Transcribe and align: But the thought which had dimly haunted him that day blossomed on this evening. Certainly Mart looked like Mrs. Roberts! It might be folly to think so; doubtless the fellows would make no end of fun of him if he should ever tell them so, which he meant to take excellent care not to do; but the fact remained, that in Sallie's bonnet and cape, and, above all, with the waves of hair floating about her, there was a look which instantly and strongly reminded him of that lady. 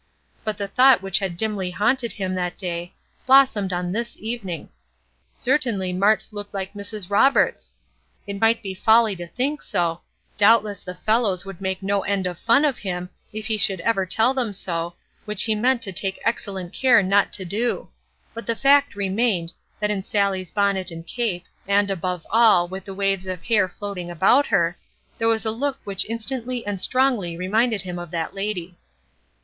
But 0.43 0.57
the 0.57 0.67
thought 0.67 1.03
which 1.03 1.19
had 1.19 1.37
dimly 1.37 1.69
haunted 1.69 2.13
him 2.13 2.33
that 2.33 2.57
day 2.57 2.95
blossomed 3.27 3.71
on 3.71 3.91
this 3.91 4.17
evening. 4.17 4.69
Certainly 5.31 5.93
Mart 5.93 6.27
looked 6.31 6.55
like 6.55 6.73
Mrs. 6.73 7.11
Roberts! 7.11 7.75
It 8.25 8.41
might 8.41 8.63
be 8.63 8.73
folly 8.73 9.15
to 9.17 9.27
think 9.27 9.61
so; 9.61 10.01
doubtless 10.39 10.83
the 10.83 10.95
fellows 10.95 11.45
would 11.45 11.61
make 11.61 11.83
no 11.83 12.01
end 12.01 12.25
of 12.25 12.39
fun 12.39 12.65
of 12.65 12.79
him 12.79 13.11
if 13.31 13.45
he 13.45 13.57
should 13.57 13.79
ever 13.81 14.07
tell 14.07 14.33
them 14.33 14.53
so, 14.53 14.95
which 15.25 15.43
he 15.43 15.53
meant 15.53 15.83
to 15.83 15.91
take 15.91 16.17
excellent 16.25 16.73
care 16.73 17.03
not 17.03 17.31
to 17.33 17.45
do; 17.45 17.87
but 18.33 18.47
the 18.47 18.55
fact 18.55 18.95
remained, 18.95 19.53
that 19.79 19.91
in 19.91 20.01
Sallie's 20.01 20.49
bonnet 20.49 20.89
and 20.89 21.05
cape, 21.05 21.45
and, 21.67 21.91
above 21.91 22.25
all, 22.31 22.67
with 22.67 22.85
the 22.85 22.95
waves 22.95 23.27
of 23.27 23.43
hair 23.43 23.69
floating 23.69 24.09
about 24.09 24.47
her, 24.47 24.79
there 25.19 25.27
was 25.27 25.45
a 25.45 25.51
look 25.51 25.77
which 25.83 26.09
instantly 26.09 26.65
and 26.65 26.81
strongly 26.81 27.37
reminded 27.37 27.83
him 27.83 27.99
of 27.99 28.09
that 28.09 28.33
lady. 28.33 28.75